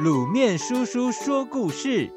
[0.00, 2.10] 卤面叔叔说故事：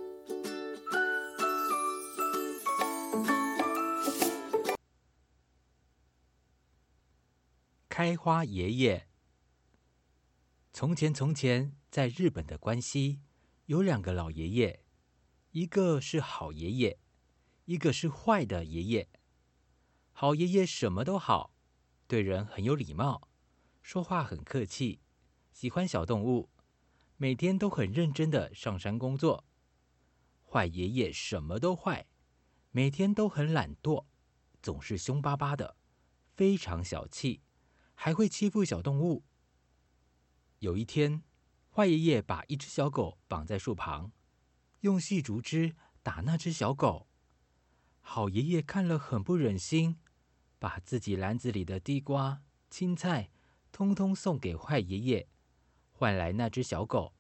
[7.90, 9.10] 开花爷爷。
[10.72, 13.20] 从前，从前，在日本的关西，
[13.66, 14.82] 有两个老爷爷，
[15.52, 16.98] 一个是好爷爷，
[17.66, 19.10] 一个是坏的爷爷。
[20.14, 21.54] 好爷爷什么都好，
[22.08, 23.28] 对人很有礼貌，
[23.82, 25.02] 说话很客气，
[25.52, 26.50] 喜欢小动物。
[27.18, 29.46] 每天都很认真的上山工作。
[30.44, 32.06] 坏爷爷什么都坏，
[32.72, 34.06] 每天都很懒惰，
[34.62, 35.78] 总是凶巴巴的，
[36.36, 37.42] 非常小气，
[37.94, 39.24] 还会欺负小动物。
[40.60, 41.24] 有一天，
[41.70, 44.12] 坏爷爷把一只小狗绑在树旁，
[44.82, 47.08] 用细竹枝打那只小狗。
[48.02, 49.98] 好爷爷看了很不忍心，
[50.60, 53.32] 把自己篮子里的地瓜、青菜，
[53.72, 55.30] 通通送给坏爷爷。
[55.98, 57.14] 换来那只小狗，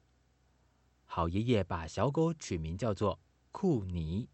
[1.05, 3.21] 好爷爷把小狗取名叫做
[3.53, 4.27] 库尼。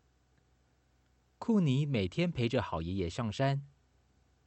[1.38, 3.64] 库尼每天陪着好爷爷上山。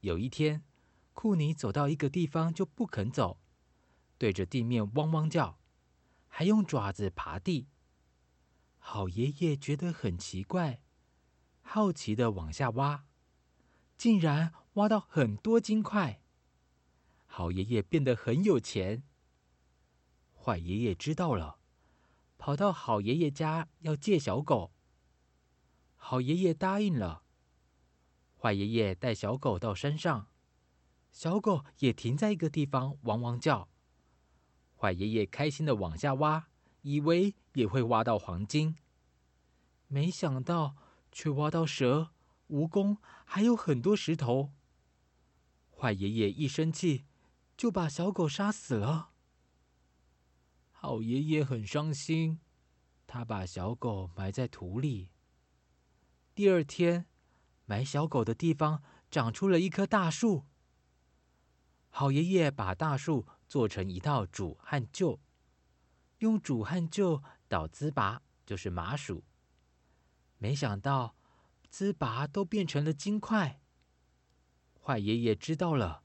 [0.01, 0.65] 有一天，
[1.13, 3.39] 库尼走到一个地方就不肯走，
[4.19, 5.61] 对着地面汪汪叫，
[6.27, 7.69] 还用爪子爬地。
[8.79, 10.83] 好爷爷觉得很奇怪，
[11.63, 13.05] 好奇的往下挖，
[13.97, 16.21] 竟然挖到很多金块。
[17.27, 19.05] 好爷爷变得很有钱。
[20.45, 21.57] 坏爷爷知道了，
[22.37, 24.75] 跑到好爷爷家要借小狗。
[25.97, 27.23] 好爷爷答应了。
[28.37, 30.29] 坏爷爷带小狗到山上，
[31.11, 33.71] 小狗也停在一个地方汪汪叫。
[34.77, 36.49] 坏爷爷开心的往下挖，
[36.83, 38.77] 以为也会挖到黄金，
[39.87, 40.77] 没想到
[41.11, 42.11] 却挖到蛇、
[42.51, 44.53] 蜈蚣，还有很多石头。
[45.75, 47.07] 坏爷爷一生气，
[47.57, 49.13] 就把小狗杀死了。
[50.85, 52.41] 好爷爷很伤心，
[53.07, 55.09] 他把小狗埋在土里。
[56.35, 57.07] 第二天，
[57.65, 60.45] 埋小狗的地方长出了一棵大树。
[61.89, 65.19] 好爷爷把大树做成一套煮和臼，
[66.19, 69.25] 用煮和臼捣糍粑，就是麻薯。
[70.37, 71.17] 没想到
[71.73, 73.59] 糍粑都变成了金块。
[74.83, 76.03] 坏爷爷知道了，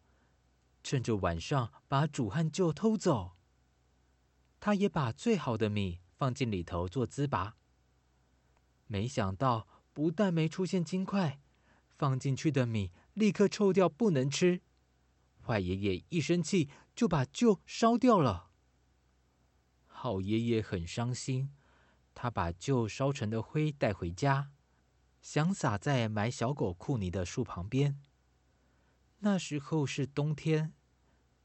[0.82, 3.36] 趁着晚上把煮和臼偷走。
[4.60, 7.54] 他也把最好的米放进里头做糍粑，
[8.88, 11.40] 没想到不但没出现金块，
[11.88, 14.62] 放进去的米立刻臭掉，不能吃。
[15.42, 18.52] 坏爷爷一生气就把旧烧掉了。
[19.88, 21.54] 好爷爷很伤心，
[22.14, 24.52] 他把旧烧成的灰带回家，
[25.22, 28.00] 想撒在埋小狗库尼的树旁边。
[29.20, 30.74] 那时候是冬天，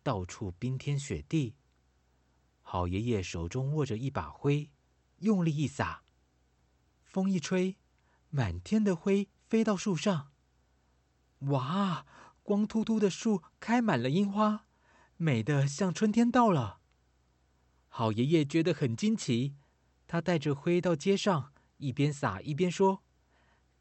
[0.02, 1.54] 到处冰天雪地。
[2.74, 4.68] 好爷爷手中握着一把灰，
[5.18, 6.02] 用力一撒，
[7.04, 7.76] 风一吹，
[8.30, 10.32] 满天的灰飞到树上。
[11.52, 12.04] 哇，
[12.42, 14.66] 光秃秃的树开满了樱花，
[15.16, 16.80] 美得像春天到了。
[17.86, 19.54] 好爷爷觉得很惊奇，
[20.08, 23.04] 他带着灰到街上，一边撒一边说：“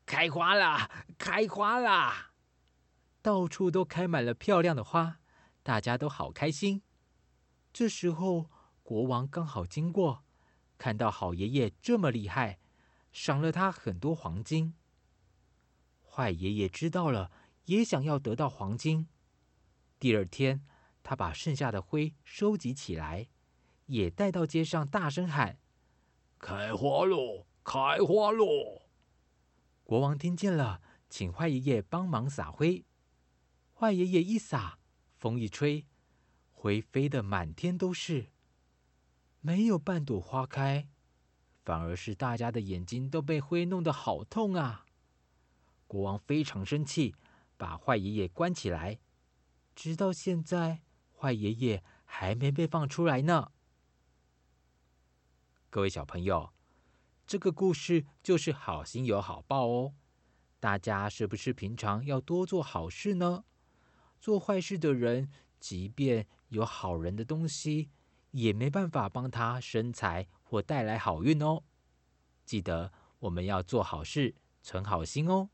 [0.06, 2.34] 开花啦，开花啦！”
[3.24, 5.18] 到处都开满了漂亮的花，
[5.64, 6.84] 大家都好开心。
[7.74, 8.52] 这时候。
[8.84, 10.26] 国王刚好经过，
[10.78, 12.60] 看到好爷爷这么厉害，
[13.14, 14.76] 赏了他很多黄金。
[16.04, 17.32] 坏爷爷知道了，
[17.66, 19.08] 也想要得到黄金。
[19.98, 20.66] 第二天，
[21.02, 23.30] 他把剩下的灰收集起来，
[23.86, 25.58] 也带到街上，大声喊
[26.38, 27.48] ：“开花喽！
[27.64, 28.82] 开花喽！”
[29.86, 32.84] 国王听见了，请坏爷爷帮忙撒灰。
[33.74, 34.78] 坏爷爷一撒，
[35.16, 35.88] 风一吹，
[36.52, 38.33] 灰飞得满天都是。
[39.46, 40.88] 没有半朵花开，
[41.66, 44.86] 反而是大家的眼睛都被灰弄得好痛啊！
[45.86, 47.14] 国王非常生气，
[47.58, 49.02] 把坏爷爷关起来。
[49.76, 50.82] 直到现在，
[51.14, 53.52] 坏爷爷还没被放出来呢。
[55.70, 56.54] 各位小朋友，
[57.28, 59.94] 这个故事就是好心有好报哦。
[60.62, 63.44] 大家是不是平常要多做好事呢？
[64.22, 65.30] 做坏事的人，
[65.60, 67.90] 即便有好人的东西，
[68.34, 71.64] 也没办法帮他生财或带来好运哦。
[72.46, 75.50] 记得我们要做好事，存好心哦。